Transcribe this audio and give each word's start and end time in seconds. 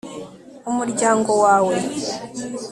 umuryango 0.69 1.31
wawe 1.43 1.75